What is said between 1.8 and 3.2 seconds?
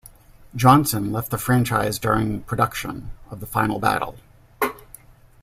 during production